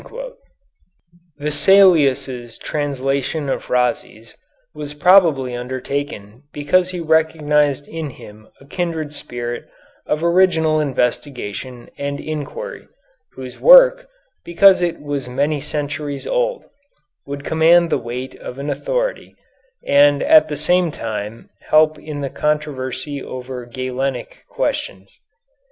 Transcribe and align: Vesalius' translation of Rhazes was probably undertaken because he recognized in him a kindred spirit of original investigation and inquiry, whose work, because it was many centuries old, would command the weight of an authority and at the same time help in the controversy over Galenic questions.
Vesalius' 1.39 2.57
translation 2.57 3.49
of 3.49 3.69
Rhazes 3.69 4.35
was 4.73 4.95
probably 4.95 5.55
undertaken 5.55 6.41
because 6.51 6.89
he 6.89 6.99
recognized 6.99 7.87
in 7.87 8.09
him 8.09 8.47
a 8.59 8.65
kindred 8.65 9.13
spirit 9.13 9.69
of 10.07 10.23
original 10.23 10.79
investigation 10.79 11.87
and 11.99 12.19
inquiry, 12.19 12.87
whose 13.33 13.59
work, 13.59 14.09
because 14.43 14.81
it 14.81 14.99
was 14.99 15.29
many 15.29 15.61
centuries 15.61 16.25
old, 16.25 16.63
would 17.27 17.43
command 17.45 17.91
the 17.91 17.99
weight 17.99 18.33
of 18.39 18.57
an 18.57 18.71
authority 18.71 19.35
and 19.85 20.23
at 20.23 20.47
the 20.47 20.57
same 20.57 20.91
time 20.91 21.51
help 21.69 21.99
in 21.99 22.21
the 22.21 22.29
controversy 22.31 23.21
over 23.21 23.67
Galenic 23.67 24.47
questions. 24.47 25.19